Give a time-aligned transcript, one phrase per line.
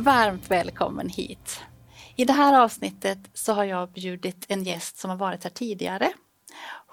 [0.00, 1.60] Varmt välkommen hit!
[2.16, 6.12] I det här avsnittet så har jag bjudit en gäst som har varit här tidigare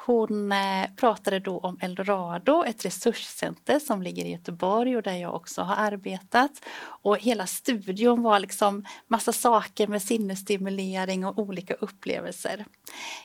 [0.07, 5.35] hon eh, pratade då om Eldorado, ett resurscenter som ligger i Göteborg och där jag
[5.35, 6.51] också har arbetat.
[6.79, 12.65] Och hela studion var liksom massa saker med sinnesstimulering och olika upplevelser.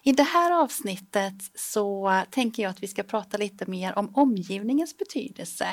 [0.03, 4.99] I det här avsnittet så tänker jag att vi ska prata lite mer om omgivningens
[4.99, 5.67] betydelse.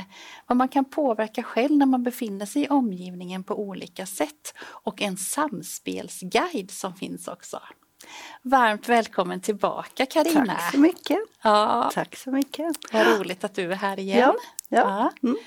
[0.48, 5.02] Vad man kan påverka själv när man befinner sig i omgivningen på olika sätt och
[5.02, 7.60] en samspelsguide som finns också.
[8.42, 10.46] Varmt välkommen tillbaka Karina.
[10.46, 11.18] Tack så mycket.
[11.42, 11.92] Ja.
[11.94, 12.76] Tack så mycket.
[12.92, 14.34] Vad roligt att du är här igen.
[14.70, 14.78] Ja.
[14.78, 15.12] ja.
[15.24, 15.38] Mm.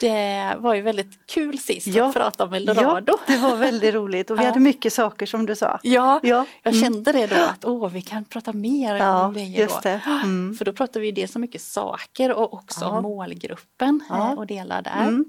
[0.00, 2.04] Det var ju väldigt kul sist ja.
[2.04, 3.12] att prata om Eldorado.
[3.26, 4.48] Ja, det var väldigt roligt och vi ja.
[4.48, 5.80] hade mycket saker som du sa.
[5.82, 6.46] Ja, ja.
[6.62, 6.84] jag mm.
[6.84, 9.40] kände det då att åh, vi kan prata mer ja, om det.
[9.40, 10.00] Just det.
[10.06, 10.54] Mm.
[10.54, 14.34] För då pratar vi dels så mycket saker och också om målgruppen ja.
[14.36, 15.02] och delar där.
[15.02, 15.24] Mm.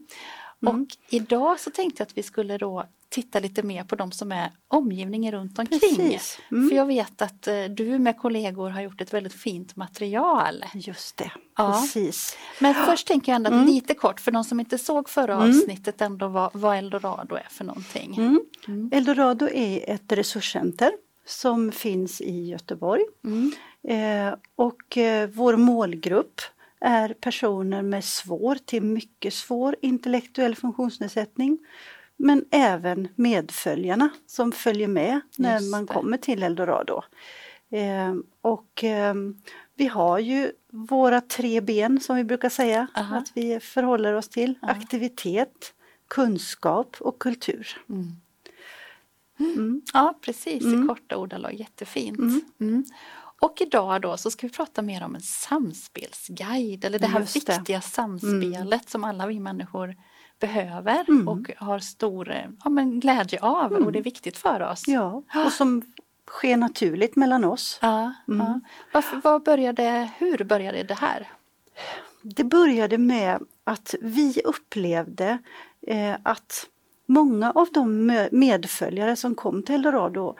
[0.61, 0.81] Mm.
[0.81, 4.31] Och idag så tänkte jag att vi skulle då titta lite mer på de som
[4.31, 6.19] är omgivningen runt omkring.
[6.51, 6.69] Mm.
[6.69, 10.65] För jag vet att eh, du med kollegor har gjort ett väldigt fint material.
[10.73, 11.71] Just det, ja.
[11.81, 12.37] precis.
[12.59, 13.65] Men först tänker jag ändå mm.
[13.65, 15.49] lite kort för de som inte såg förra mm.
[15.49, 18.15] avsnittet ändå vad, vad Eldorado är för någonting.
[18.17, 18.41] Mm.
[18.67, 18.89] Mm.
[18.93, 20.91] Eldorado är ett resurscenter
[21.25, 23.03] som finns i Göteborg.
[23.23, 23.51] Mm.
[23.87, 26.41] Eh, och eh, vår målgrupp
[26.81, 31.57] är personer med svår till mycket svår intellektuell funktionsnedsättning.
[32.23, 37.01] Men även medföljarna som följer med när man kommer till Eldorado.
[37.71, 39.13] Eh, och eh,
[39.75, 43.17] vi har ju våra tre ben som vi brukar säga Aha.
[43.17, 44.59] att vi förhåller oss till.
[44.61, 44.71] Aha.
[44.71, 45.73] Aktivitet,
[46.07, 47.81] kunskap och kultur.
[47.89, 48.15] Mm.
[49.39, 49.81] Mm.
[49.93, 50.87] Ja precis, i mm.
[50.87, 52.19] korta ordalag, jättefint.
[52.19, 52.41] Mm.
[52.59, 52.85] mm.
[53.41, 57.35] Och idag då så ska vi prata mer om en samspelsguide eller det här Just
[57.35, 57.81] viktiga det.
[57.81, 58.79] samspelet mm.
[58.87, 59.95] som alla vi människor
[60.41, 61.27] behöver mm.
[61.27, 63.85] och har stor ja, men glädje av mm.
[63.85, 64.83] och det är viktigt för oss.
[64.87, 65.81] Ja, och som
[66.27, 67.79] sker naturligt mellan oss.
[67.81, 68.47] Ja, mm.
[68.47, 68.59] ja.
[68.93, 71.27] Varför, vad började, hur började det här?
[72.21, 75.37] Det började med att vi upplevde
[75.87, 76.67] eh, att
[77.05, 80.35] många av de medföljare som kom till Eldorado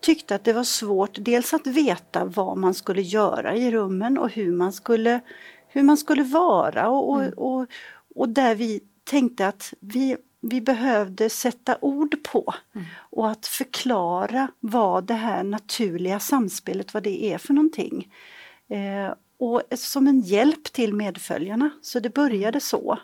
[0.00, 4.30] tyckte att det var svårt dels att veta vad man skulle göra i rummen och
[4.30, 5.20] hur man skulle,
[5.68, 7.32] hur man skulle vara och, mm.
[7.36, 7.66] och, och,
[8.14, 12.86] och, där vi tänkte att vi, vi behövde sätta ord på mm.
[12.96, 18.12] och att förklara vad det här naturliga samspelet, vad det är för någonting.
[18.68, 22.98] Eh, och som en hjälp till medföljarna, så det började så.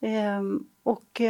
[0.00, 0.42] Eh,
[0.82, 1.20] och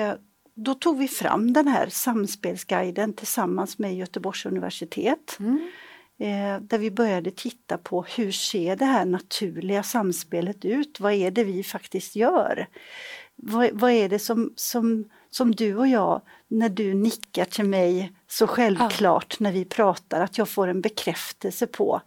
[0.54, 5.36] då tog vi fram den här samspelsguiden tillsammans med Göteborgs universitet.
[5.38, 5.70] Mm.
[6.18, 11.00] Eh, där vi började titta på hur ser det här naturliga samspelet ut?
[11.00, 12.66] Vad är det vi faktiskt gör?
[13.36, 18.12] Vad, vad är det som, som, som du och jag, när du nickar till mig
[18.28, 19.44] så självklart ja.
[19.44, 22.00] när vi pratar, att jag får en bekräftelse på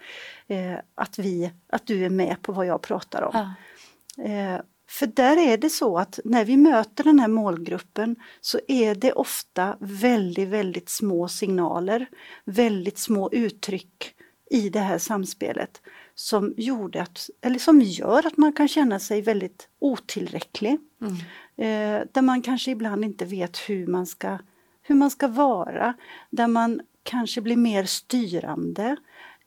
[0.47, 3.31] eh, att, vi, att du är med på vad jag pratar om.
[3.33, 4.23] Ja.
[4.23, 8.95] Eh, för där är det så att när vi möter den här målgruppen så är
[8.95, 12.07] det ofta väldigt, väldigt små signaler,
[12.45, 14.13] väldigt små uttryck
[14.49, 15.81] i det här samspelet
[16.19, 20.77] som gjorde att, eller som gör att man kan känna sig väldigt otillräcklig.
[21.01, 21.13] Mm.
[21.57, 24.37] Eh, där man kanske ibland inte vet hur man ska,
[24.81, 25.93] hur man ska vara,
[26.29, 28.95] där man kanske blir mer styrande.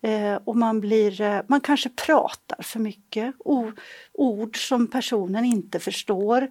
[0.03, 3.73] Eh, och man, blir, eh, man kanske pratar för mycket, o,
[4.13, 6.51] ord som personen inte förstår.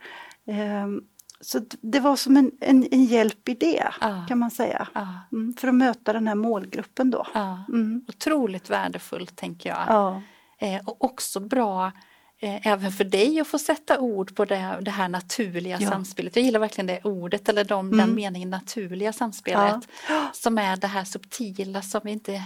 [1.42, 4.26] Så det var som en, en, en hjälp i det ah.
[4.28, 4.88] kan man säga.
[4.94, 5.08] Ah.
[5.32, 7.26] Mm, för att möta den här målgruppen då.
[7.34, 7.56] Ah.
[7.70, 8.06] Mm.
[8.08, 10.22] Otroligt värdefullt tänker jag.
[10.60, 11.92] Eh, och också bra
[12.40, 15.90] eh, även för dig att få sätta ord på det, det här naturliga ja.
[15.90, 16.36] samspelet.
[16.36, 17.98] Jag gillar verkligen det ordet eller de, mm.
[17.98, 19.88] den meningen naturliga samspelet.
[20.34, 22.44] Som är det här subtila som vi inte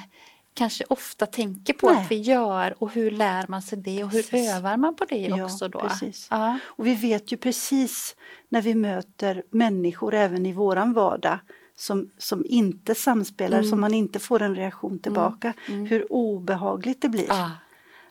[0.53, 2.01] kanske ofta tänker på Nej.
[2.01, 4.53] att vi gör och hur lär man sig det och hur precis.
[4.53, 5.79] övar man på det ja, också då?
[5.79, 6.27] Precis.
[6.31, 6.59] Ja.
[6.65, 8.15] Och vi vet ju precis
[8.49, 11.39] när vi möter människor även i våran vardag
[11.75, 13.69] som, som inte samspelar, mm.
[13.69, 15.79] som man inte får en reaktion tillbaka, mm.
[15.79, 15.89] Mm.
[15.89, 17.27] hur obehagligt det blir.
[17.27, 17.51] Ja.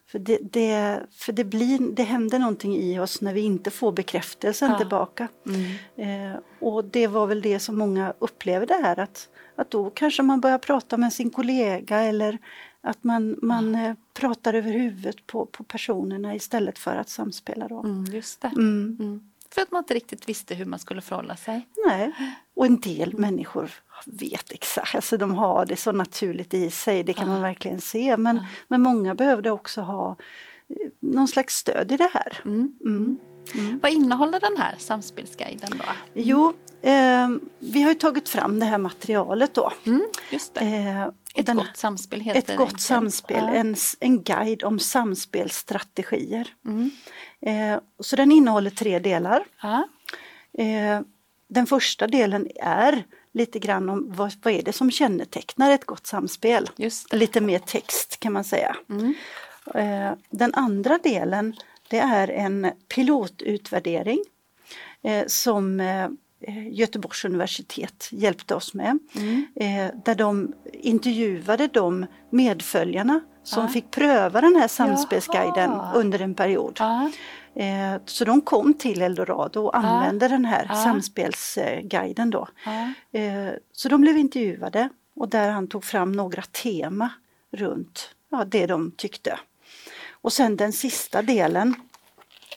[0.07, 3.93] För, det, det, för det, blir, det händer någonting i oss när vi inte får
[3.93, 5.29] bekräftelsen tillbaka.
[5.47, 6.33] Mm.
[6.33, 10.41] Eh, och det var väl det som många upplevde här att, att då kanske man
[10.41, 12.39] börjar prata med sin kollega eller
[12.81, 17.69] att man, man eh, pratar över huvudet på, på personerna istället för att samspela.
[17.69, 17.81] Då.
[17.81, 18.49] Mm, just det.
[18.49, 18.97] Mm.
[19.01, 19.21] Mm.
[19.51, 21.67] För att man inte riktigt visste hur man skulle förhålla sig.
[21.87, 22.13] Nej.
[22.55, 23.21] Och en del Mm.
[23.21, 23.71] människor
[24.07, 28.17] vet exakt, alltså de har det så naturligt i sig, det kan man verkligen se.
[28.17, 30.17] Men, men många behövde också ha
[30.69, 32.41] eh, någon slags stöd i det här.
[33.55, 33.79] Mm.
[33.83, 35.85] Vad innehåller den här samspelsguiden då?
[36.15, 36.53] Jo,
[36.83, 37.29] eh,
[37.59, 39.73] vi har ju tagit fram det här materialet då.
[39.87, 40.57] Mm, just.
[40.57, 41.03] Eh,
[41.35, 43.55] Ett den- gott samspel heter ett gott samspel, Ja.
[43.55, 46.49] en, en guide om samspelsstrategier.
[46.67, 46.91] Mm.
[47.41, 49.45] Eh, så den innehåller tre delar.
[49.63, 49.89] Ja.
[50.59, 51.01] Eh,
[51.49, 53.05] den första delen är
[53.35, 56.71] lite grann om vad, vad är det som kännetecknar ett gott samspel.
[57.13, 58.77] Lite mer text kan man säga.
[58.91, 59.15] Mm.
[59.75, 61.55] Eh, den andra delen
[61.93, 64.19] det är en pilotutvärdering
[65.03, 66.09] eh, som eh,
[66.71, 68.99] Göteborgs universitet hjälpte oss med.
[69.17, 69.47] Mm.
[69.57, 73.69] Eh, där de intervjuade de medföljarna som Ja.
[73.69, 75.93] fick pröva den här samspelsguiden Jaha.
[75.95, 76.77] under en period.
[76.79, 77.11] Ja.
[77.55, 80.75] Eh, så de kom till Eldorado och använde den här Ja.
[80.75, 82.49] samspelsguiden då.
[83.73, 87.11] Så de blev intervjuade och där han tog fram några tema
[87.51, 89.39] runt ja, det de tyckte.
[90.23, 91.75] Och sen den sista delen,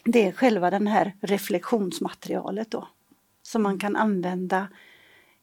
[0.04, 2.88] det är själva den här reflektionsmaterialet då.
[3.42, 4.68] Som man kan använda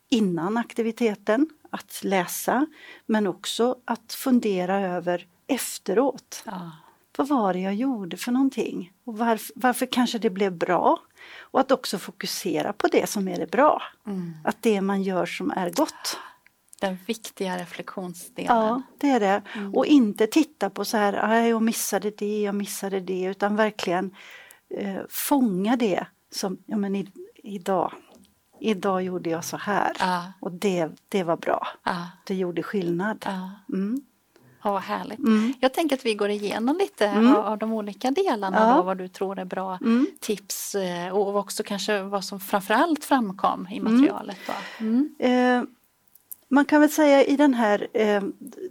[0.09, 2.67] innan aktiviteten, att läsa,
[3.07, 6.43] men också att fundera över efteråt.
[6.47, 6.71] Ja.
[7.17, 8.93] Vad var det jag gjorde för någonting?
[9.05, 11.01] Och varför, varför kanske det blev bra?
[11.39, 13.83] Och att också fokusera på det som är det bra.
[14.07, 14.35] Mm.
[14.45, 16.19] Att det man gör som är gott.
[16.87, 18.57] Den viktiga reflektionsdelen.
[18.57, 19.43] Ja, det är det.
[19.75, 24.15] Och inte titta på så här, "Aj, jag missade det, jag missade det, utan verkligen
[24.71, 27.09] eh, fånga det som, ja men i,
[27.43, 27.93] idag,
[28.61, 29.93] idag gjorde jag så här.
[29.99, 30.33] Ja.
[30.41, 31.69] Och det, det var bra.
[31.85, 32.07] Ja.
[32.27, 33.25] Det gjorde skillnad.
[33.27, 33.51] Ja.
[33.77, 34.01] Mm.
[34.65, 35.19] Ja, vad härligt.
[35.19, 35.53] Mm.
[35.61, 37.35] Jag tänker att vi går igenom lite Mm.
[37.37, 38.77] av, av de olika delarna, Ja.
[38.77, 40.07] då, vad du tror är bra Mm.
[40.21, 44.39] tips eh, och också kanske vad som framförallt framkom i materialet.
[44.47, 44.53] Då.
[44.85, 45.15] Mm.
[45.19, 45.63] Eh,
[46.53, 48.23] man kan väl säga i den här, eh,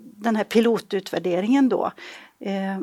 [0.02, 1.92] den här pilotutvärderingen då.
[2.40, 2.80] Eh,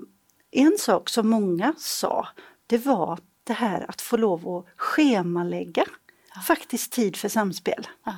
[0.50, 2.28] en sak som många sa
[2.66, 5.84] det var det här att få lov att schemalägga
[6.46, 7.86] faktiskt tid för samspel.
[8.04, 8.12] Ja.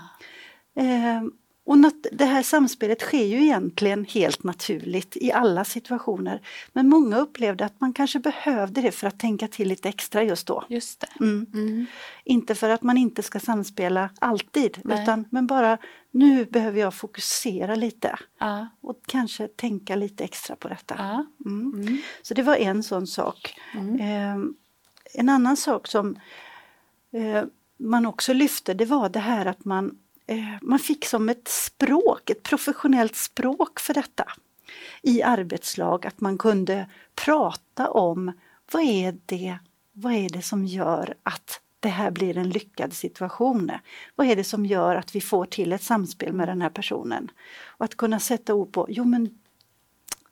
[0.83, 1.23] Eh,
[1.71, 1.79] och
[2.13, 6.41] det här samspelet sker ju egentligen helt naturligt i alla situationer.
[6.73, 10.47] Men många upplevde att man kanske behövde det för att tänka till lite extra just
[10.47, 10.65] då.
[10.69, 11.09] Just det.
[11.21, 11.47] Mm.
[11.55, 11.87] Mm.
[12.25, 15.03] Inte för att man inte ska samspela alltid, Nej.
[15.03, 15.79] utan men bara
[16.11, 18.69] nu behöver jag fokusera lite Ja.
[18.81, 20.95] och kanske tänka lite extra på detta.
[20.99, 21.27] Ja.
[21.47, 21.83] Mm.
[21.83, 21.99] Mm.
[22.23, 23.55] Så det var en sån sak.
[24.01, 24.37] Eh,
[25.15, 26.17] en annan sak som
[27.13, 27.45] eh,
[27.77, 29.99] man också lyfte det var det här att man,
[30.63, 34.25] man fick som ett språk, ett professionellt språk för detta
[35.03, 38.33] i arbetslag, att man kunde prata om
[38.73, 39.59] vad är det,
[39.93, 43.71] vad är det som gör att det här blir en lyckad situation?
[44.17, 47.31] Vad är det som gör att vi får till ett samspel med den här personen?
[47.67, 49.39] Och att kunna sätta ord på, jo men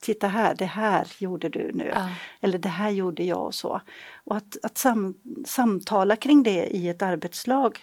[0.00, 1.93] titta här, det här gjorde du nu.
[1.95, 2.09] Ja.
[2.41, 3.81] Eller det här gjorde jag och så.
[4.25, 5.14] Och att, att sam,
[5.45, 7.78] samtala kring det i ett arbetslag,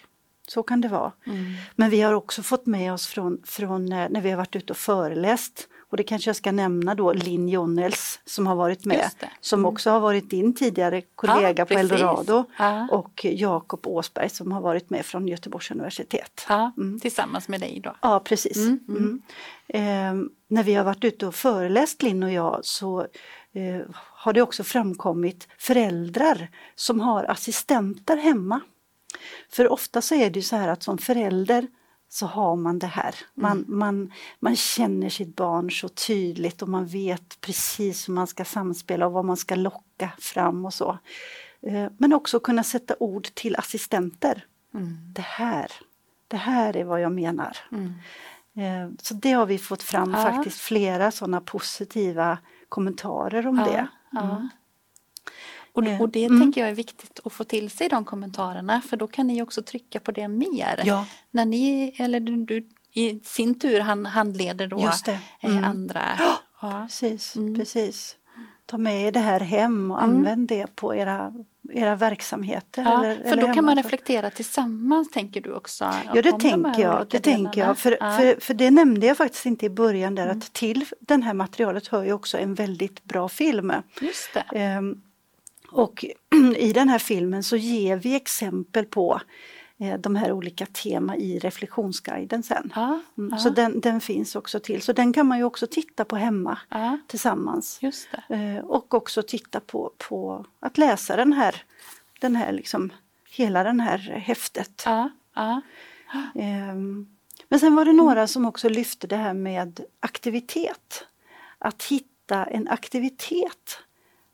[0.50, 1.12] så kan det vara.
[1.26, 1.44] Mm.
[1.76, 4.72] Men vi har också fått med oss från, från eh, när vi har varit ute
[4.72, 9.10] och föreläst och det kanske jag ska nämna då Linn Jonnels som har varit med.
[9.20, 9.28] Det.
[9.40, 11.92] Som också har varit din tidigare kollega Ja, på precis.
[11.92, 12.44] Eldorado.
[12.58, 12.88] Ja.
[12.90, 16.46] Och Jakob Åsberg som har varit med från Göteborgs universitet.
[16.48, 17.00] Ja, Mm.
[17.00, 17.96] Tillsammans med dig då.
[18.02, 18.56] Ja, precis.
[18.56, 19.22] Mm, Mm.
[19.68, 23.00] Eh, när vi har varit ute och föreläst, Linn och jag, så
[23.52, 28.60] eh, har det också framkommit föräldrar som har assistenter hemma.
[29.48, 31.66] För ofta så är det ju så här att som förälder
[32.08, 33.14] så har man det här.
[33.34, 38.44] Man, man, man känner sitt barn så tydligt och man vet precis hur man ska
[38.44, 40.98] samspela och vad man ska locka fram och så.
[41.62, 44.44] Eh, Men också kunna sätta ord till assistenter.
[44.74, 44.96] Mm.
[45.12, 45.70] Det här,
[46.28, 47.56] det här är vad jag menar.
[47.72, 47.92] Mm.
[48.56, 50.22] Eh, Så det har vi fått fram Ja.
[50.22, 53.86] faktiskt flera sådana positiva kommentarer om Ja, det.
[54.12, 54.48] ja.
[55.76, 56.40] Och, och det mm.
[56.40, 59.62] tänker jag är viktigt att få till sig de kommentarerna för då kan ni också
[59.62, 60.82] trycka på det mer.
[60.84, 61.06] Ja.
[61.30, 65.18] När ni, eller du, du i sin tur han, handleder då Just det.
[65.40, 65.64] eh, Mm.
[65.64, 66.02] andra.
[66.62, 66.86] Ja.
[66.88, 67.54] Precis, Mm.
[67.54, 68.16] precis.
[68.66, 70.16] Ta med er det här hem och Mm.
[70.16, 71.32] använd det på era
[71.72, 72.82] era verksamheter.
[72.82, 75.84] Ja, eller, för eller då kan man reflektera tillsammans tänker du också?
[75.84, 77.06] Ja det de tänker jag.
[77.10, 77.78] Det tänker jag.
[77.78, 78.06] För, ja.
[78.06, 78.18] Mm.
[78.34, 81.86] för, för det nämnde jag faktiskt inte i början där att till den här materialet
[81.86, 83.72] hör ju också en väldigt bra film.
[84.00, 84.58] Just det.
[84.58, 85.02] Ehm,
[85.76, 86.04] och
[86.56, 89.20] i den här filmen så ger vi exempel på
[89.78, 92.72] eh, de här olika tema i reflektionsguiden sen.
[92.74, 94.82] Ja, Mm, ja, Så den, den finns också till.
[94.82, 97.78] Så den kan man ju också titta på hemma ja, tillsammans.
[98.28, 101.62] Eh, och också titta på, på att läsa den här,
[102.20, 102.92] den här liksom,
[103.30, 104.82] hela den här häftet.
[106.34, 107.06] Ehm,
[107.48, 111.06] Men sen var det några som också lyfte det här med aktivitet.
[111.58, 113.78] Att hitta en aktivitet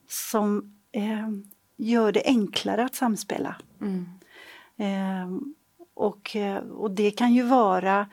[0.07, 1.43] som ehm,
[1.77, 3.55] gör det enklare att samspela.
[3.81, 4.05] mm,
[4.77, 5.55] Ehm,
[5.93, 8.07] och, eh, och det kan ju vara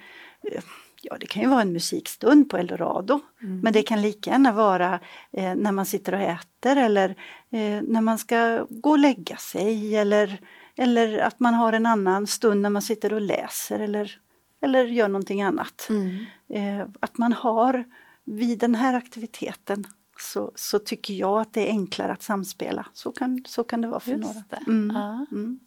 [0.53, 0.63] eh,
[1.03, 3.21] Ja, det kan ju vara en musikstund på Eldorado.
[3.43, 3.61] Mm.
[3.61, 5.01] Men det kan lika gärna vara
[5.33, 7.09] eh, när man sitter och äter eller
[7.51, 10.41] eh, när man ska gå och lägga sig eller,
[10.77, 14.19] eller att man har en annan stund när man sitter och läser eller,
[14.63, 15.87] eller gör någonting annat.
[15.91, 16.25] mm.
[16.49, 17.85] Eh, att man har
[18.25, 19.85] vid den här aktiviteten
[20.21, 22.87] så, så tycker jag att det är enklare att samspela.
[22.93, 24.35] Så kan, så kan det vara för några.
[24.35, 24.63] Just det.
[24.67, 24.97] Mm.
[24.97, 25.27] Ja.
[25.33, 25.61] Mm.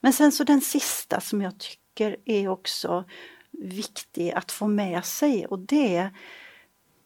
[0.00, 3.04] Men sen så den sista som jag tycker är också
[3.50, 6.10] viktig att få med sig och det är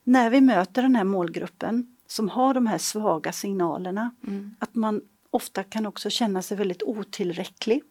[0.04, 4.56] när vi möter den här målgruppen som har de här svaga signalerna Mm.
[4.58, 7.82] att man ofta kan också känna sig väldigt otillräcklig.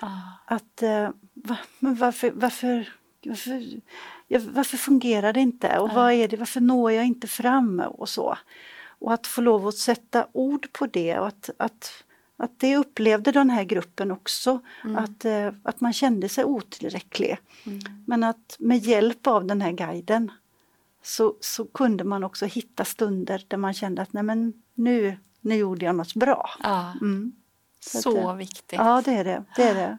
[0.00, 0.22] Ja.
[0.46, 2.88] Att eh, va, men varför, varför,
[3.24, 3.80] varför,
[4.28, 8.08] ja, varför fungerar det inte och vad är det, varför når jag inte fram och
[8.08, 8.38] så.
[8.98, 12.04] Och att få lov att sätta ord på det och att, att,
[12.36, 14.60] att det upplevde den här gruppen också.
[14.96, 17.38] Att, eh, att man kände sig otillräcklig.
[17.66, 17.78] Mm.
[18.06, 20.30] Men att med hjälp av den här guiden
[21.02, 25.54] så, så kunde man också hitta stunder där man kände att nej men nu, nu
[25.56, 26.50] gjorde jag något bra.
[26.62, 26.92] Ja.
[27.00, 27.32] Mm.
[27.80, 28.78] Så att Så det- viktigt.
[28.78, 29.44] Ja det är det.
[29.56, 29.98] det, är det.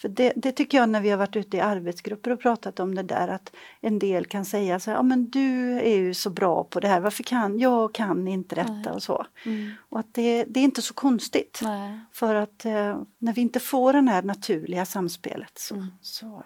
[0.00, 2.94] För det, det tycker jag när vi har varit ute i arbetsgrupper och pratat om
[2.94, 6.30] det där att en del kan säga så här, ja men du är ju så
[6.30, 8.88] bra på det här, varför kan jag kan inte detta Nej.
[8.92, 9.26] och så.
[9.46, 9.70] Mm.
[9.88, 11.60] Och att det, det är inte så konstigt.
[11.62, 12.00] Nej.
[12.12, 15.86] För att eh, när vi inte får det här naturliga samspelet så, Mm.
[16.00, 16.42] så,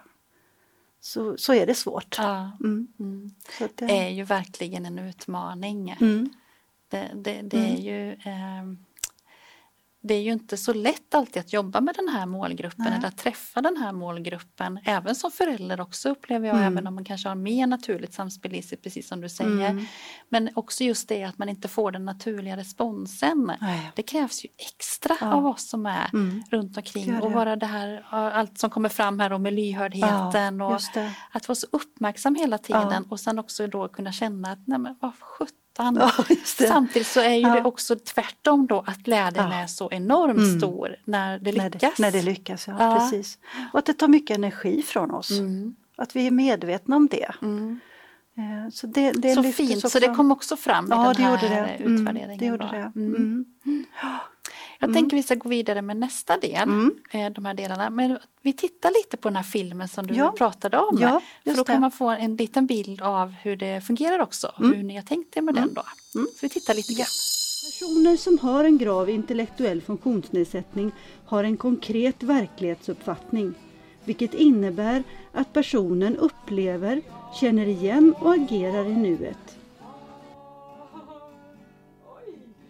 [0.99, 2.15] så, så är det svårt.
[2.17, 2.51] Ja.
[2.63, 2.87] Mm.
[2.99, 3.31] Mm.
[3.75, 5.89] Det, är ju verkligen en utmaning.
[6.01, 6.29] mm.
[6.87, 7.71] Det, det, Mm.
[7.73, 8.77] är ju ehm,
[10.05, 12.93] det är ju inte så lätt alltid att jobba med den här målgruppen Nej.
[12.97, 14.79] eller att träffa den här målgruppen.
[14.85, 16.73] Även som förälder också upplever jag, Mm.
[16.73, 19.69] även om man kanske har mer naturligt samspel i sig, precis som du säger.
[19.69, 19.85] Mm.
[20.29, 23.51] Men också just det att man inte får den naturliga responsen.
[23.61, 23.91] Nej.
[23.95, 25.33] Det krävs ju extra Ja.
[25.33, 26.43] av oss som är Mm.
[26.51, 30.93] runt omkring och bara det här, allt som kommer fram här med lyhördheten och just
[30.93, 31.11] det.
[31.31, 33.01] att vara så uppmärksam hela tiden Ja.
[33.09, 35.57] och sen också då kunna känna att nej men vad sjutton.
[35.77, 36.67] Ja, just det.
[36.67, 37.53] Samtidigt så är ju Ja.
[37.55, 39.53] det också tvärtom då att glädjen Ja.
[39.53, 40.59] är så enormt Mm.
[40.59, 41.81] stor när det När lyckas.
[41.97, 42.99] det, när det lyckas, ja, Ja.
[42.99, 43.37] precis.
[43.73, 45.31] Och att det tar mycket energi från oss.
[45.31, 45.75] Mm.
[45.97, 47.31] Att vi är medvetna om det.
[47.41, 47.79] Mm.
[48.37, 49.99] Eh, Så, det, det Så fint, så också.
[49.99, 51.83] det kom också fram i Ja, den det här det.
[51.83, 52.37] Mm, utvärderingen.
[52.39, 52.71] det gjorde då.
[52.71, 52.91] det.
[54.83, 54.89] Mm.
[54.89, 54.89] Mm.
[54.89, 54.93] Jag Mm.
[54.93, 56.95] tänker vi ska gå vidare med nästa del, Mm.
[57.11, 57.89] eh, de här delarna.
[57.89, 60.31] Men vi tittar lite på den här filmen som du Ja.
[60.37, 60.97] pratade om.
[61.01, 61.79] Ja, För då kan det.
[61.79, 64.73] man få en liten bild av hur det fungerar också, Mm.
[64.73, 65.83] hur ni har tänkt er med den då.
[66.15, 66.27] Mm.
[66.27, 67.07] Så vi tittar lite grann.
[67.65, 70.91] Personer som har en grav intellektuell funktionsnedsättning
[71.25, 73.53] har en konkret verklighetsuppfattning,
[74.05, 77.01] vilket innebär att personen upplever,
[77.39, 79.57] känner igen och agerar i nuet.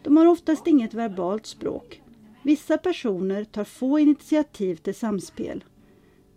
[0.04, 2.02] De har oftast inget verbalt språk.
[2.46, 5.64] Vissa personer tar få initiativ till samspel.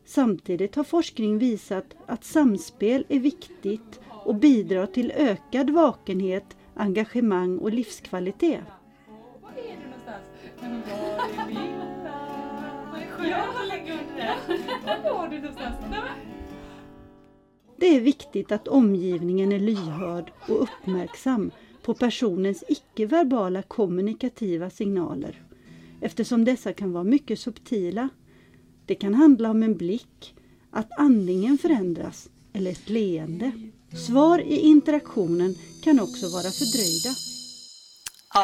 [0.05, 7.73] Samtidigt har forskning visat att samspel är viktigt och bidrar till ökad vakenhet, engagemang och
[7.73, 8.61] livskvalitet.
[17.77, 21.51] Det är viktigt att omgivningen är lyhörd och uppmärksam
[21.83, 25.43] på personens icke-verbala kommunikativa signaler
[26.01, 28.09] eftersom dessa kan vara mycket subtila.
[28.87, 30.35] Det kan handla om en blick,
[30.71, 33.53] att andningen förändras eller ett leende.
[34.07, 37.36] Svar i interaktionen kan också vara fördröjda.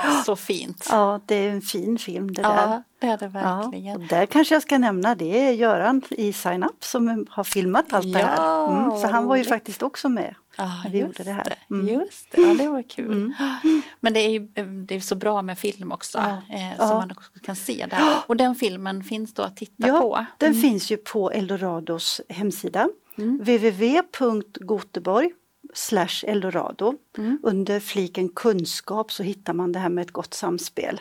[0.05, 0.87] Ja, så fint.
[0.91, 2.49] Ja, det är en fin film det där.
[2.57, 3.97] Ja, det är det Ja, verkligen.
[3.97, 7.93] och där kanske jag ska nämna det är Göran i Sign Up som har filmat
[7.93, 8.37] allt det här.
[8.37, 10.35] Ja, Mm, så han var ju faktiskt också med.
[10.57, 11.55] Ja, när vi gjorde det här.
[11.71, 11.89] Mm.
[11.89, 13.13] Just det, ja, det var kul.
[13.13, 13.83] Mm.
[14.01, 14.39] Men det är ju
[14.87, 16.55] det är så bra med film också, Ja.
[16.57, 16.89] eh, Ja.
[16.89, 18.01] som man också kan se där.
[18.27, 20.27] Och den filmen finns då att titta Ja, på.
[20.39, 20.63] den Mm.
[20.63, 22.89] finns ju på Eldorados hemsida.
[23.19, 23.39] Mm.
[23.39, 25.33] www.goteborg
[25.75, 26.95] slash eldorado.
[27.19, 27.39] Mm.
[27.43, 31.01] Under fliken kunskap så hittar man det här med ett gott samspel.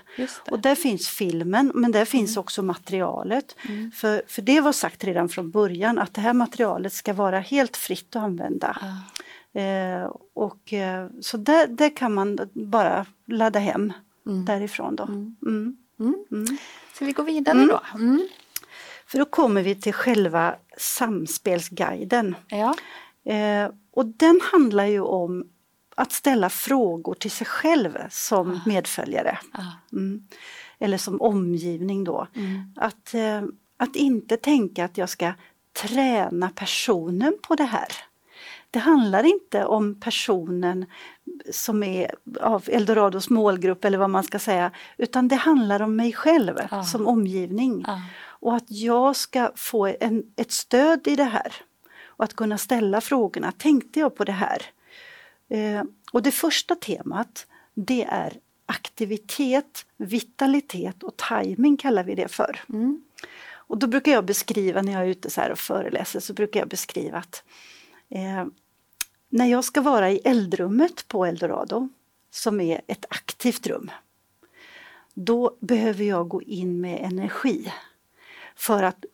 [0.52, 3.56] Och där finns filmen men där finns också materialet.
[3.70, 3.92] Mm.
[3.92, 7.78] För, för det var sagt redan från början att det här materialet ska vara helt
[7.78, 8.78] fritt att använda.
[8.82, 9.62] Ja.
[9.62, 13.94] Eh, och, eh, så där, där kan man bara ladda hem
[14.26, 14.46] Mm.
[14.46, 15.04] därifrån då.
[15.04, 15.36] Mm.
[15.46, 15.76] Mm.
[16.00, 16.16] Mm.
[16.32, 16.58] Mm.
[16.94, 17.68] Ska vi gå vidare Mm.
[17.68, 17.82] då?
[17.96, 18.28] Mm.
[19.08, 22.36] För då kommer vi till själva samspelsguiden.
[22.48, 22.76] Ja.
[23.26, 25.46] Eh, och den handlar ju om
[25.96, 28.60] att ställa frågor till sig själv som Ah.
[28.66, 29.40] medföljare.
[29.54, 29.64] Ja.
[29.92, 30.28] Mm.
[30.80, 32.28] Eller som omgivning då.
[32.36, 32.74] Mm.
[32.76, 33.42] Att, eh,
[33.78, 35.34] att inte tänka att jag ska
[35.82, 37.88] träna personen på det här.
[38.72, 40.86] Det handlar inte om personen
[41.52, 42.12] som är
[42.42, 46.84] av Eldorados målgrupp eller vad man ska säga, utan det handlar om mig själv Ja.
[46.84, 47.84] som omgivning.
[47.88, 48.02] Ja.
[48.24, 51.54] Och att jag ska få en, ett stöd i det här.
[52.12, 54.62] Och att kunna ställa frågorna, tänkte jag på det här?
[55.50, 58.34] Eh, och det första temat, det är
[58.66, 62.60] aktivitet, vitalitet och timing kallar vi det för.
[62.70, 63.04] Mm.
[63.72, 66.60] Och då brukar jag beskriva när jag är ute så här och föreläser så brukar
[66.60, 67.44] jag beskriva att
[68.10, 68.46] eh,
[69.30, 71.90] när jag ska vara i eldrummet på Eldorado
[72.32, 73.92] som är ett aktivt rum
[75.14, 77.74] då behöver jag gå in med energi
[78.56, 79.06] för att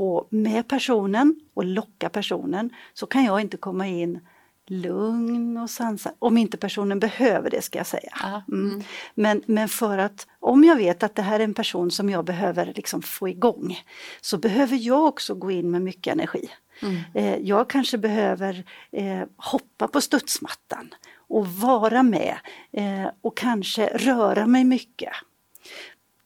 [0.00, 4.20] få med personen och locka personen så kan jag inte komma in
[4.66, 8.42] lugn och sansad om inte personen behöver det ska jag säga.
[8.48, 8.70] Mm.
[8.70, 8.82] Mm.
[9.14, 12.24] Men, men för att om jag vet att det här är en person som jag
[12.24, 13.78] behöver liksom få igång
[14.20, 16.50] så behöver jag också gå in med mycket energi.
[16.82, 16.96] Mm.
[17.14, 20.94] Eh, jag kanske behöver eh, hoppa på studsmattan
[21.28, 22.36] och vara med
[22.72, 25.12] eh, och kanske röra mig mycket.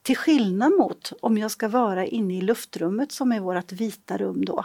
[0.04, 4.44] Till skillnad mot om jag ska vara inne i luftrummet som är vårt vita rum
[4.44, 4.64] då.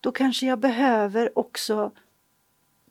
[0.00, 1.90] Då kanske jag behöver också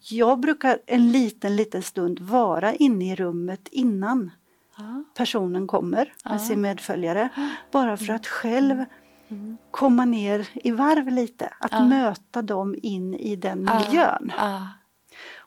[0.10, 4.32] jag brukar en liten, liten stund vara inne i rummet innan
[4.78, 5.04] Ja.
[5.18, 6.40] personen kommer med Ja.
[6.40, 7.30] sin medföljare.
[7.72, 8.86] Bara för att själv
[9.28, 9.58] Mm.
[9.72, 11.54] komma ner i varv lite.
[11.60, 11.86] Att Ja.
[11.86, 14.32] möta dem in i den miljön.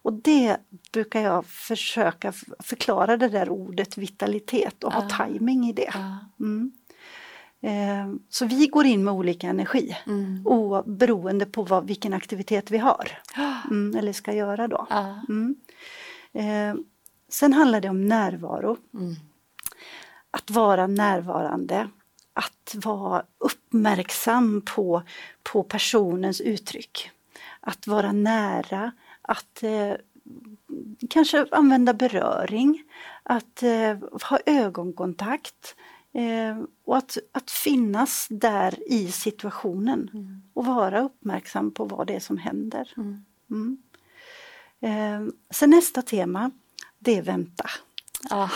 [0.06, 0.56] Och det
[0.92, 5.26] brukar jag försöka förklara det där ordet vitalitet och ha Ja.
[5.26, 5.90] timing i det.
[5.94, 6.18] Ja.
[6.40, 6.72] Mm.
[7.60, 10.47] Eh, Så vi går in med olika energi Mm.
[10.47, 13.10] och beroende på vad, vilken aktivitet vi har.
[13.71, 14.86] Mm, eller ska göra då.
[14.90, 15.21] Ja.
[16.32, 16.75] Eh,
[17.28, 18.76] sen handlar det om närvaro.
[18.95, 19.14] Mm.
[20.30, 21.88] Att vara närvarande.
[22.32, 25.02] Att vara uppmärksam på,
[25.42, 27.10] på personens uttryck.
[27.60, 28.92] Att vara nära.
[29.28, 29.93] Att eh,
[31.10, 32.82] kanske använda beröring.
[33.23, 33.99] Att eh,
[34.30, 35.75] ha ögonkontakt.
[36.12, 40.10] Eh, och att, att finnas där i situationen.
[40.15, 40.43] Mm.
[40.54, 42.93] Och vara uppmärksam på vad det är som händer.
[42.97, 43.25] Mm.
[43.50, 43.78] Mm.
[44.80, 46.50] Eh, sen nästa tema,
[46.99, 47.71] det är vänta.
[48.30, 48.50] Ja.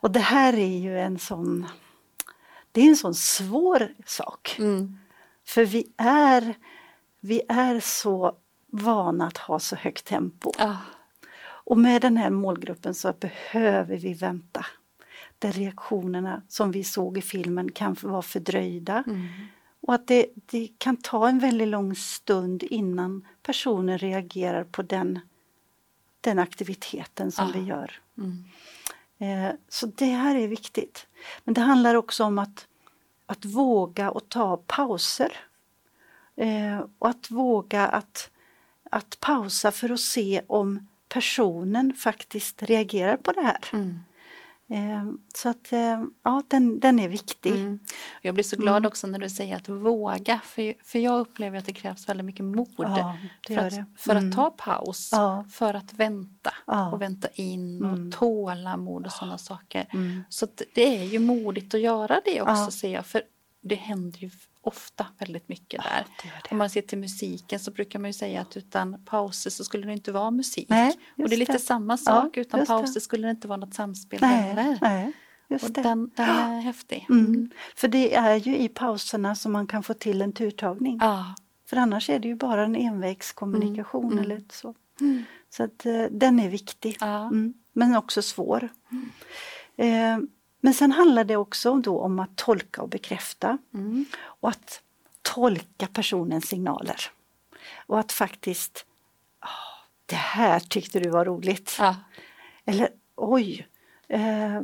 [0.00, 1.66] Och det här är ju en sån,
[2.72, 4.56] det är en sån svår sak.
[4.58, 4.98] Mm.
[5.44, 6.54] För vi är,
[7.20, 8.36] vi är så
[8.76, 10.52] vana att ha så högt tempo.
[10.58, 10.76] Ja.
[11.40, 14.66] Och med den här målgruppen så behöver vi vänta.
[15.38, 19.04] Där reaktionerna som vi såg i filmen kan vara fördröjda.
[19.06, 19.26] Mm.
[19.80, 25.18] Och att det, det kan ta en väldigt lång stund innan personen reagerar på den,
[26.20, 27.50] den aktiviteten som Ah.
[27.54, 28.00] vi gör.
[28.18, 28.44] Mm.
[29.18, 31.06] Eh, så det här är viktigt.
[31.44, 32.66] Men det handlar också om att,
[33.26, 35.32] att våga och ta pauser.
[36.36, 38.30] Eh, och att våga att,
[38.90, 43.58] att pausa för att se om personen faktiskt reagerar på det här.
[43.72, 43.98] Mm.
[44.68, 47.52] Eh, så att eh, ja, den, den är viktig.
[47.52, 47.78] Mm.
[48.22, 48.86] Jag blir så glad Mm.
[48.88, 52.44] också när du säger att våga, för, för jag upplever att det krävs väldigt mycket
[52.44, 53.84] mod Ja, för, att, det.
[53.96, 54.28] för Mm.
[54.30, 55.44] att ta paus, Ja.
[55.50, 56.90] för att vänta Ja.
[56.92, 58.06] och vänta in Mm.
[58.08, 59.86] och tålamod och sådana saker.
[59.92, 60.22] Mm.
[60.28, 63.22] Så att det är ju modigt att göra det också ser jag, för
[63.60, 64.30] det händer ju
[64.66, 66.04] ofta väldigt mycket där.
[66.22, 66.48] det gör det.
[66.50, 69.86] Om man ser till musiken så brukar man ju säga att utan pauser så skulle
[69.86, 70.66] det inte vara musik.
[70.68, 71.58] Nej, och det är lite det.
[71.58, 72.74] samma sak, utan just det.
[72.76, 74.78] pauser skulle det inte vara något samspel Nej, heller.
[74.82, 75.12] nej,
[75.48, 75.82] just Och det.
[75.82, 77.06] den, den är häftig.
[77.10, 77.50] Mm.
[77.76, 80.98] För det är ju i pauserna som man kan få till en turtagning.
[81.00, 81.34] Ja.
[81.68, 84.24] För annars är det ju bara en envägskommunikation Mm.
[84.24, 84.74] eller så.
[85.50, 86.96] Så att eh, den är viktig.
[87.00, 87.22] Ja.
[87.22, 87.54] Mm.
[87.72, 88.68] Men också svår.
[89.76, 90.18] Eh,
[90.66, 93.58] men sen handlar det också då om att tolka och bekräfta.
[93.74, 94.04] Mm.
[94.16, 94.82] Och att
[95.22, 96.96] tolka personens signaler.
[97.86, 98.86] Och att faktiskt,
[99.40, 99.48] "Ah,
[100.06, 101.76] det här tyckte du var roligt.
[101.78, 101.96] Ja.
[102.64, 103.66] Eller oj,
[104.08, 104.60] eh,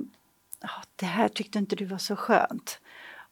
[0.97, 2.79] det här tyckte inte du var så skönt.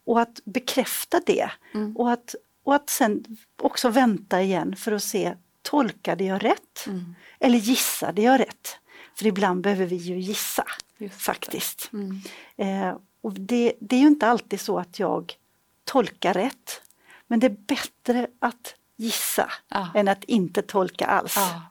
[0.04, 1.96] Och att bekräfta det Mm.
[1.96, 3.24] och, att, och att sen
[3.62, 6.87] också vänta igen för att se tolkade jag rätt?
[6.87, 7.14] Mm.
[7.40, 8.78] Eller gissade jag rätt?
[9.14, 10.64] För ibland behöver vi ju gissa
[11.00, 11.20] Just det.
[11.22, 11.90] faktiskt.
[11.92, 12.20] Mm.
[12.56, 15.34] Eh, och det, det är ju inte alltid så att jag
[15.84, 16.82] tolkar rätt.
[17.26, 19.88] Men det är bättre att gissa Ja.
[19.94, 21.34] än att inte tolka alls.
[21.36, 21.62] Ja,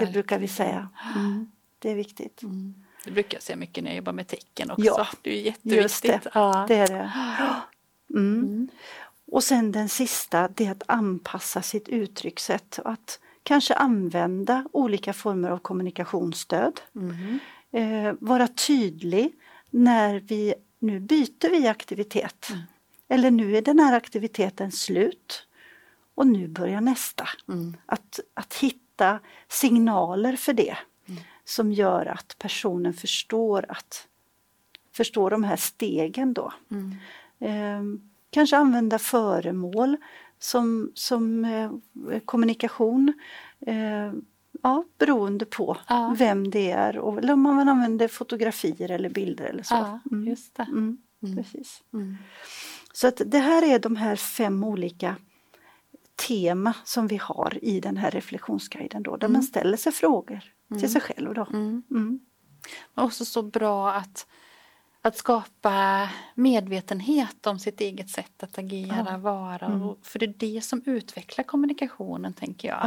[0.00, 0.88] det brukar vi säga.
[1.16, 2.42] Mm, det är viktigt.
[2.42, 2.74] Mm.
[3.04, 4.84] Det brukar jag säga mycket när jag jobbar med tecken också.
[4.84, 5.64] Ja, det är ju Just
[6.04, 6.22] jätteviktigt.
[6.24, 6.64] det, Ja.
[6.68, 7.12] det är det.
[8.10, 8.38] Mm.
[8.44, 8.68] Mm.
[9.32, 12.78] Och sen den sista, det är att anpassa sitt uttryckssätt.
[12.84, 16.80] Att kanske använda olika former av kommunikationsstöd.
[17.76, 19.32] Eh, vara tydlig
[19.70, 22.48] när vi, nu byter vi aktivitet.
[22.50, 22.62] Mm.
[23.08, 25.46] Eller nu är den här aktiviteten slut.
[26.14, 27.28] Och nu börjar nästa.
[27.48, 27.76] Mm.
[27.86, 30.76] Att, att hitta signaler för det.
[31.08, 31.22] Mm.
[31.44, 34.08] Som gör att personen förstår att
[34.92, 36.52] förstår de här stegen då.
[36.70, 36.94] Mm.
[37.38, 39.96] Eh, kanske använda föremål
[40.38, 41.70] som, som eh,
[42.24, 43.12] kommunikation.
[43.60, 44.12] Eh,
[44.62, 46.14] ja, beroende på Ja.
[46.18, 49.74] vem det är och, eller om man använder fotografier eller bilder eller så.
[49.74, 50.26] Ja, Mm.
[50.28, 50.62] just det.
[50.62, 51.36] Mm, Mm.
[51.36, 51.82] precis.
[51.92, 52.16] Mm.
[52.92, 55.16] Så att det här är de här fem olika
[56.28, 59.32] tema som vi har i den här reflektionsguiden då, där Mm.
[59.32, 60.40] man ställer sig frågor
[60.70, 60.80] Mm.
[60.80, 61.34] till sig själv.
[61.34, 61.46] Då.
[61.52, 61.82] Mm.
[61.90, 62.20] Mm.
[62.94, 64.26] Men också så bra att,
[65.02, 69.16] att skapa medvetenhet om sitt eget sätt att agera, Ja.
[69.18, 69.66] vara.
[69.66, 69.82] Mm.
[69.82, 72.80] Och, för det är det som utvecklar kommunikationen tänker jag.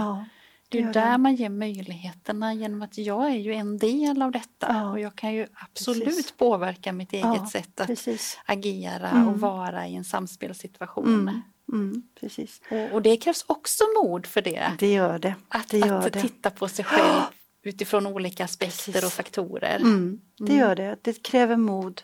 [0.72, 4.68] Det är där man ger möjligheterna genom att jag är ju en del av detta
[4.70, 6.32] Ja, och jag kan ju absolut precis.
[6.32, 8.38] påverka mitt eget Ja, sätt att precis.
[8.46, 9.28] agera Mm.
[9.28, 11.08] och vara i en samspelssituation.
[11.14, 11.42] Mm.
[11.72, 12.62] Mm, precis.
[12.72, 14.72] Och, och det krävs också mod för det.
[14.80, 15.36] Det gör det.
[15.50, 16.22] Att, det gör att det.
[16.22, 17.22] titta på sig själv
[17.64, 19.04] utifrån olika aspekter Precis.
[19.04, 19.76] och faktorer.
[19.76, 20.58] Mm, det Mm.
[20.58, 20.98] gör det.
[21.02, 22.02] Det kräver mod.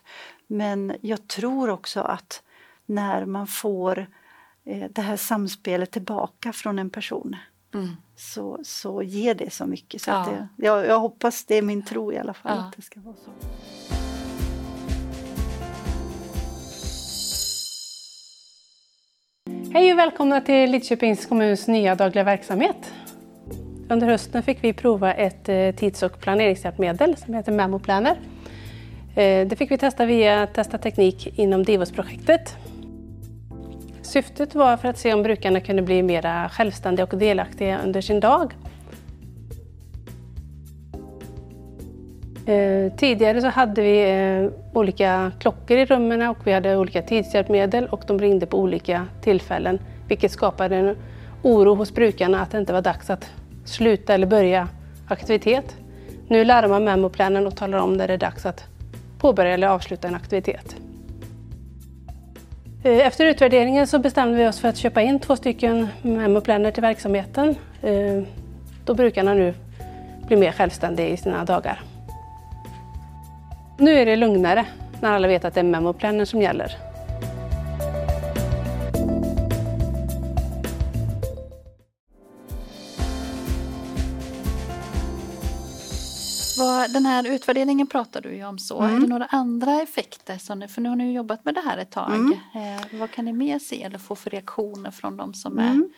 [0.47, 2.43] Men jag tror också att
[2.85, 4.07] när man får
[4.65, 7.35] eh, det här samspelet tillbaka från en person
[7.75, 7.95] Mm.
[8.15, 10.01] så, så ger det så mycket.
[10.01, 10.25] Så Ja.
[10.57, 12.63] det, jag, jag hoppas, det är min tro i alla fall, Ja.
[12.63, 13.31] att det ska vara så.
[19.73, 22.93] Hej och välkomna till Lidköpings kommuns nya dagliga verksamhet.
[23.89, 28.19] Under hösten fick vi prova ett eh, tids och planeringshjälpmedel som heter Memo Planner.
[29.15, 32.55] Eh, Det fick vi testa via Testa teknik inom Divos-projektet.
[34.05, 38.19] Syftet var för att se om brukarna kunde bli mer självständiga och delaktiga under sin
[38.19, 38.53] dag.
[42.45, 47.85] Eh, tidigare så hade vi eh, olika klockor i rummen och vi hade olika tidshjälpmedel
[47.85, 50.95] och de ringde på olika tillfällen vilket skapade en
[51.41, 53.31] oro hos brukarna att det inte var dags att
[53.65, 54.67] sluta eller börja
[55.07, 55.75] aktivitet.
[56.27, 58.63] Nu larmar memoplanen och talar om när det är dags att
[59.19, 60.75] påbörja eller avsluta en aktivitet.
[62.85, 66.81] Eh, efter utvärderingen så bestämde vi oss för att köpa in två stycken memoplaner till
[66.81, 68.23] verksamheten eh,
[68.85, 69.53] då brukarna nu
[70.27, 71.81] blir mer självständiga i sina dagar.
[73.77, 74.65] Nu är det lugnare
[75.01, 76.84] när alla vet att det är memoplanen som gäller.
[86.57, 88.81] Vad, den här utvärderingen pratar du ju om så.
[88.81, 88.95] Mm.
[88.95, 90.37] Är det några andra effekter?
[90.37, 92.13] Som ni, för nu har ni jobbat med det här ett tag.
[92.15, 92.31] Mm.
[92.31, 95.89] Eh, vad kan ni mer se eller få för reaktioner från de som är, Mm.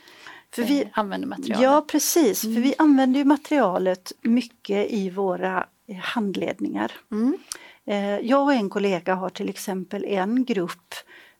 [0.55, 1.63] För eh, vi, använder materialet?
[1.63, 2.55] ja precis, Mm.
[2.55, 6.91] för vi använder ju materialet mycket i våra eh, handledningar.
[7.11, 7.37] Mm.
[7.85, 10.93] Eh, Jag och en kollega har till exempel en grupp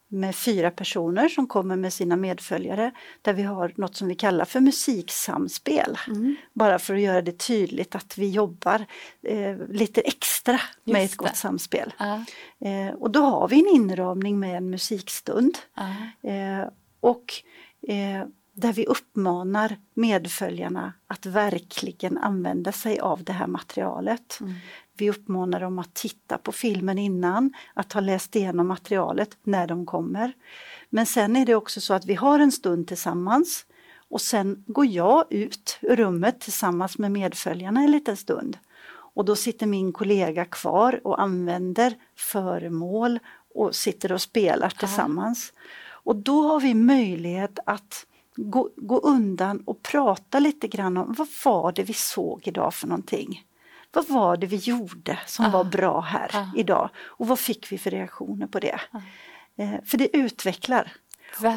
[0.07, 2.91] med fyra personer som kommer med sina medföljare
[3.21, 5.97] där vi har något som vi kallar för musiksamspel.
[6.07, 6.35] Mm.
[6.53, 8.85] Bara för att göra det tydligt att vi jobbar
[9.23, 11.37] eh, lite extra med Just ett gott det.
[11.37, 11.93] samspel.
[11.97, 12.23] Ja,
[12.59, 15.89] Eh, och då har vi en inramning med en musikstund ja,
[16.29, 17.33] eh, och
[17.87, 24.37] eh, där vi uppmanar medföljarna att verkligen använda sig av det här materialet.
[24.41, 24.53] Mm.
[24.97, 29.85] Vi uppmanar dem att titta på filmen innan, att ha läst igenom materialet när de
[29.85, 30.33] kommer.
[30.89, 33.65] Men sen är det också så att vi har en stund tillsammans
[34.09, 38.57] och sen går jag ut ur rummet tillsammans med medföljarna en liten stund.
[38.89, 43.19] Och då sitter min kollega kvar och använder föremål
[43.55, 45.53] och sitter och spelar tillsammans.
[45.89, 48.05] Och då har vi möjlighet att
[48.35, 52.87] gå, gå undan och prata lite grann om vad var det vi såg idag för
[52.87, 53.43] någonting.
[53.97, 55.49] Vad var det vi gjorde som Ah.
[55.49, 56.45] var bra här Ah.
[56.55, 58.79] idag och vad fick vi för reaktioner på det?
[58.91, 58.97] Ah.
[59.63, 60.91] Eh, för det utvecklar.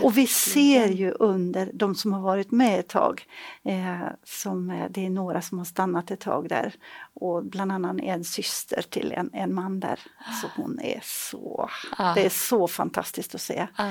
[0.03, 3.23] Och vi ser ju under de som har varit med ett tag,
[3.65, 6.75] eh, som, eh, det är några som har stannat ett tag där
[7.15, 10.01] och bland annat en syster till en, en man där.
[10.43, 12.15] Så hon är så, Ah.
[12.15, 13.67] det är så fantastiskt att se.
[13.77, 13.85] Ja.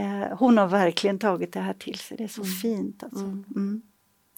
[0.00, 2.54] Eh, hon har verkligen tagit det här till sig, det är så Mm.
[2.54, 3.02] fint.
[3.02, 3.24] Alltså.
[3.24, 3.82] Mm.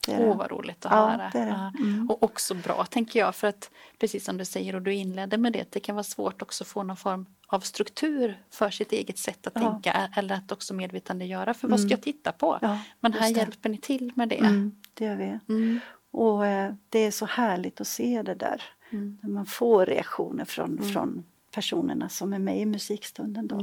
[0.09, 0.23] Mm.
[0.29, 1.31] Åh vad roligt att Ja, höra.
[1.33, 1.73] det det.
[1.85, 2.11] Mm.
[2.11, 5.53] Och också bra tänker jag för att precis som du säger och du inledde med
[5.53, 9.19] det, det kan vara svårt också att få någon form av struktur för sitt eget
[9.19, 9.61] sätt att Ja.
[9.73, 11.91] tänka eller att också medvetandegöra för vad ska Mm.
[11.91, 12.59] jag titta på?
[12.63, 14.37] Ja, Men här hjälper ni till med det.
[14.39, 15.39] Mm, det gör vi.
[15.55, 15.81] Mm.
[16.11, 18.63] Och eh, det är så härligt att se det där.
[18.91, 19.19] Mm.
[19.23, 20.85] När man får reaktioner från, Mm.
[20.93, 23.57] från personerna som är med i musikstunden då.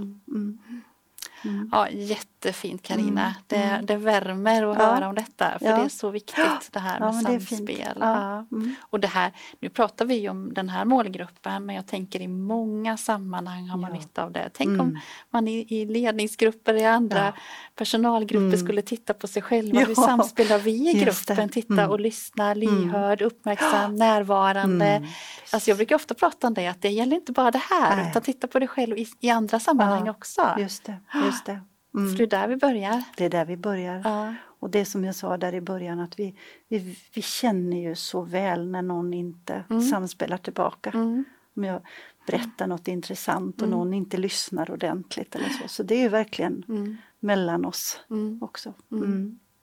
[1.43, 1.55] Mm.
[1.55, 1.59] Mm.
[1.59, 1.69] Mm.
[1.71, 3.21] Ja, jättefint Karina.
[3.21, 3.85] Mm, Det, mm.
[3.85, 4.85] det värmer att Ja.
[4.85, 5.75] höra om detta för Ja.
[5.77, 7.49] det är så viktigt det här Ja, med fint.
[7.49, 7.97] samspel.
[7.99, 8.45] Ja.
[8.51, 8.57] Ja.
[8.57, 8.75] Mm.
[8.81, 12.97] Och det här, nu pratar vi om den här målgruppen men jag tänker i många
[12.97, 13.97] sammanhang har man Ja.
[13.99, 14.49] nytta av det.
[14.53, 14.81] Tänk Mm.
[14.81, 14.99] om
[15.29, 17.33] man i, i ledningsgrupper i andra Ja.
[17.75, 18.57] personalgrupper Mm.
[18.59, 19.79] skulle titta på sig själva.
[19.81, 21.49] Ja, Hur samspelar vi i gruppen?
[21.49, 21.89] Titta Mm.
[21.89, 24.85] och lyssna, lyhörd, uppmärksam, närvarande.
[24.85, 25.09] Mm.
[25.53, 28.09] Alltså jag brukar ofta prata om det att det gäller inte bara det här Nej.
[28.09, 30.55] utan titta på dig själv i, i andra sammanhang Ja, också.
[30.59, 30.97] Just det,
[31.31, 31.61] just det.
[31.91, 32.15] För Mm.
[32.15, 33.03] det är där vi börjar.
[33.17, 34.01] Det är där vi börjar.
[34.03, 34.35] Ja.
[34.59, 36.35] Och det som jag sa där i början att vi,
[36.67, 39.81] vi, vi känner ju så väl när någon inte Mm.
[39.81, 40.89] samspelar tillbaka.
[40.89, 41.23] Mm.
[41.55, 41.81] Om jag
[42.27, 43.79] berättar något intressant och Mm.
[43.79, 45.67] någon inte lyssnar ordentligt eller så.
[45.67, 46.97] Så det är verkligen Mm.
[47.19, 48.39] mellan oss Mm.
[48.43, 48.73] också.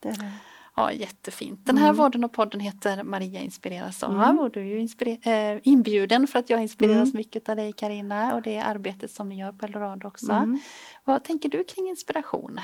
[0.00, 0.32] Det är det.
[0.78, 1.66] Ja, jättefint.
[1.66, 1.96] Den här Mm.
[1.96, 4.38] podden och podden heter Maria inspireras av Mm.
[4.38, 7.16] och du är ju inspire- eh, inbjuden för att jag inspireras Mm.
[7.16, 10.32] mycket av dig Karina och det arbetet som ni gör på Eldorado också.
[10.32, 10.60] Mm.
[11.04, 12.60] Vad tänker du kring inspiration?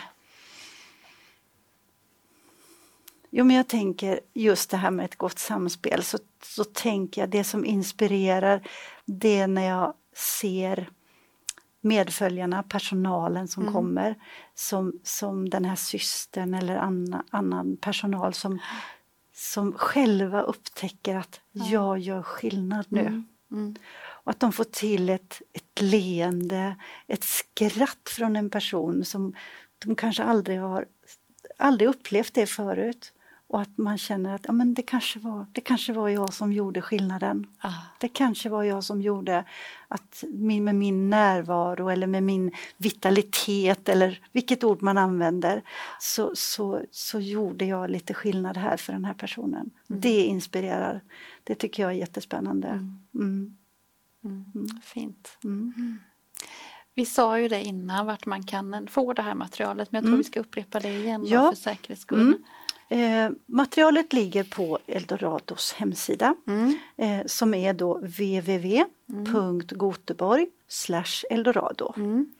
[3.30, 7.30] Jo men jag tänker just det här med ett gott samspel så, så tänker jag
[7.30, 8.68] det som inspirerar
[9.04, 10.90] det är när jag ser
[11.84, 13.74] medföljarna, personalen som Mm.
[13.74, 14.14] kommer
[14.54, 18.58] som, som den här systern eller anna, annan personal som,
[19.32, 23.00] som själva upptäcker att jag gör skillnad nu.
[23.00, 23.24] Mm.
[23.52, 23.74] Mm.
[24.24, 29.34] Och att de får till ett, ett leende, ett skratt från en person som
[29.78, 30.86] de kanske aldrig har
[31.58, 33.12] aldrig upplevt det förut.
[33.46, 36.52] Och att man känner att ja, men det, kanske var, det kanske var jag som
[36.52, 37.46] gjorde skillnaden.
[37.58, 37.72] Ah.
[38.00, 39.44] Det kanske var jag som gjorde
[39.88, 45.62] att min, med min närvaro eller med min vitalitet eller vilket ord man använder
[46.00, 49.70] så, så, så gjorde jag lite skillnad här för den här personen.
[49.86, 51.00] Det inspirerar.
[51.44, 52.68] Det tycker jag är jättespännande.
[52.68, 53.00] Mm.
[53.14, 53.56] Mm.
[54.54, 54.66] Mm.
[54.82, 55.38] Fint.
[55.44, 55.98] Mm.
[56.94, 60.08] Vi sa ju det innan vart man kan få det här materialet men jag tror
[60.12, 60.18] Mm.
[60.18, 61.50] vi ska upprepa det igen Ja.
[61.50, 62.34] för säkerhets skull.
[62.88, 63.24] Mm.
[63.24, 66.78] Eh, materialet ligger på Eldorados hemsida Mm.
[66.96, 67.94] eh, som är då
[69.28, 70.46] www.goteborg
[71.30, 71.94] eldorado.
[71.96, 72.34] Mm.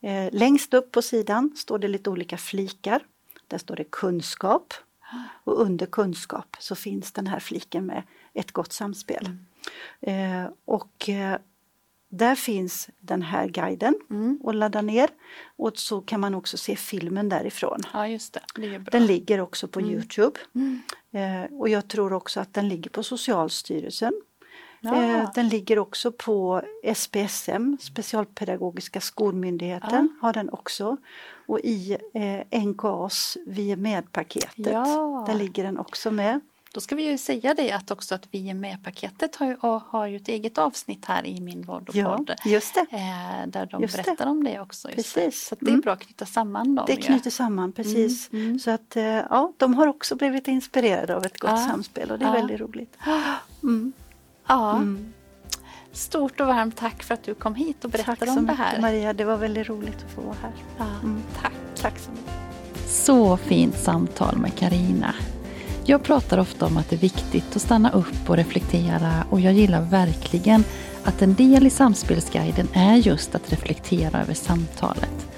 [0.00, 3.02] Eh, längst upp på sidan står det lite olika flikar.
[3.48, 4.74] Där står det kunskap
[5.44, 8.02] och under kunskap så finns den här fliken med
[8.34, 9.28] ett gott samspel.
[10.00, 11.38] Eh, och eh,
[12.08, 14.40] där finns den här guiden Mm.
[14.44, 15.08] att ladda ner
[15.56, 17.80] och så kan man också se filmen därifrån.
[17.92, 18.78] Ja just det, det.
[18.78, 20.38] Den ligger också på Youtube.
[20.54, 20.80] Mm.
[21.10, 24.12] Eh, och jag tror också att den ligger på Socialstyrelsen.
[24.80, 25.02] Ja.
[25.04, 26.62] Eh, den ligger också på
[26.94, 30.96] SPSM, Specialpedagogiska skolmyndigheten, har den också.
[31.46, 35.24] Och i eh, NKAs Vi är med-paketet, Ja.
[35.26, 36.40] där ligger den också med.
[36.74, 40.06] Då ska vi ju säga det att också att vi är med-paketet har ju, har
[40.06, 42.34] ju ett eget avsnitt här i min vård och Ja, podd.
[42.44, 42.80] just det.
[42.96, 44.02] Eh, där de Just det.
[44.02, 44.90] berättar om det också.
[44.90, 45.20] just det.
[45.24, 45.46] Precis.
[45.48, 45.80] Så att det är Mm.
[45.80, 46.84] bra att knyta samman dem.
[46.86, 47.02] Det ju.
[47.02, 48.32] knyter samman precis.
[48.32, 48.58] Mm, mm.
[48.58, 51.56] Så att eh, ja, de har också blivit inspirerade av ett gott Ja.
[51.56, 52.32] samspel och det är Ja.
[52.34, 52.96] väldigt roligt.
[53.62, 53.92] Mm.
[54.46, 55.12] Ja, Mm.
[55.92, 58.52] stort och varmt tack för att du kom hit och Tack berättade så om det
[58.52, 58.80] mycket här.
[58.80, 60.52] Maria, det var väldigt roligt att få vara här.
[60.78, 61.22] Ja, Mm.
[61.42, 61.52] Tack.
[61.80, 62.88] Tack så mycket.
[62.90, 65.14] Så fint samtal med Karina.
[65.90, 69.52] Jag pratar ofta om att det är viktigt att stanna upp och reflektera och jag
[69.52, 70.64] gillar verkligen
[71.04, 75.28] att en del i Samspelsguiden är just att reflektera över samtalet.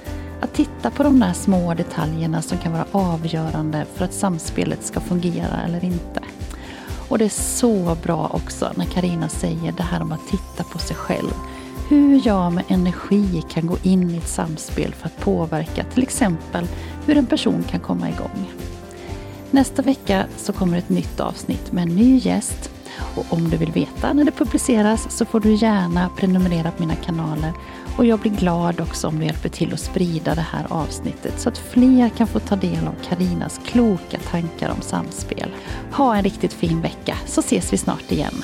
[0.41, 5.01] Att titta på de där små detaljerna som kan vara avgörande för att samspelet ska
[5.01, 6.21] fungera eller inte.
[7.09, 10.79] Och det är så bra också när Karina säger det här om att titta på
[10.79, 11.33] sig själv.
[11.89, 16.67] Hur jag med energi kan gå in i ett samspel för att påverka till exempel
[17.07, 18.70] hur en person kan komma igång.
[19.51, 22.71] Nästa vecka så kommer ett nytt avsnitt med en ny gäst.
[23.17, 26.95] Och om du vill veta när det publiceras så får du gärna prenumerera på mina
[26.95, 27.53] kanaler.
[27.97, 31.49] Och jag blir glad också om du hjälper till att sprida det här avsnittet så
[31.49, 35.51] att fler kan få ta del av Karinas kloka tankar om samspel.
[35.93, 38.43] Ha en riktigt fin vecka så ses vi snart igen.